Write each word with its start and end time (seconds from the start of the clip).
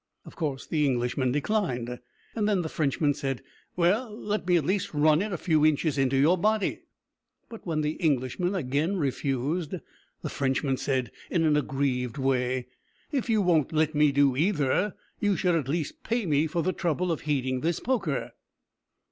Of 0.25 0.35
course 0.35 0.65
the 0.65 0.83
Englishman 0.83 1.31
declined. 1.31 1.99
Then 2.33 2.61
the 2.63 2.69
Frenchman 2.69 3.13
said: 3.13 3.43
"Well, 3.75 4.09
let 4.11 4.47
me 4.47 4.57
at 4.57 4.65
least 4.65 4.95
run 4.95 5.21
it 5.21 5.31
a 5.31 5.37
few 5.37 5.63
inches 5.63 5.95
into 5.99 6.17
your 6.17 6.39
body." 6.39 6.81
But 7.49 7.67
when 7.67 7.81
the 7.81 7.91
Englishman 7.91 8.55
again 8.55 8.97
refused, 8.97 9.75
the 10.23 10.29
Frenchman 10.29 10.77
said, 10.77 11.11
in 11.29 11.43
an 11.43 11.55
aggrieved 11.55 12.17
way: 12.17 12.65
"If 13.11 13.29
you 13.29 13.43
won't 13.43 13.73
let 13.73 13.93
me 13.93 14.11
do 14.11 14.35
either, 14.35 14.95
you 15.19 15.37
should 15.37 15.53
at 15.53 15.67
least 15.67 16.01
pay 16.01 16.47
for 16.47 16.63
the 16.63 16.73
trouble 16.73 17.11
of 17.11 17.21
heating 17.21 17.59
this 17.61 17.79
poker!" 17.79 18.31